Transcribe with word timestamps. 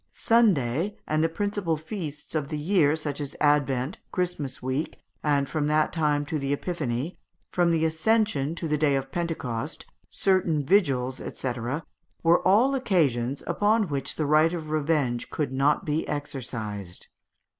Sunday 0.13 0.97
and 1.07 1.23
the 1.23 1.29
principal 1.29 1.77
feasts 1.77 2.33
of 2.33 2.47
the 2.47 2.57
year, 2.57 2.95
such 2.95 3.21
as 3.21 3.35
Advent, 3.39 3.99
Christmas 4.11 4.59
week, 4.59 4.97
and 5.23 5.47
from 5.47 5.67
that 5.67 5.93
time 5.93 6.25
to 6.25 6.39
the 6.39 6.51
Epiphany, 6.53 7.19
from 7.51 7.69
the 7.69 7.85
Ascension 7.85 8.55
to 8.55 8.67
the 8.67 8.79
Day 8.79 8.95
of 8.95 9.11
Pentecost, 9.11 9.85
certain 10.09 10.65
vigils, 10.65 11.21
&c., 11.37 11.53
were 12.23 12.41
all 12.47 12.73
occasions 12.73 13.43
upon 13.45 13.89
which 13.89 14.15
the 14.15 14.25
right 14.25 14.53
of 14.53 14.71
revenge 14.71 15.29
could 15.29 15.53
not 15.53 15.85
be 15.85 16.07
exercised. 16.07 17.05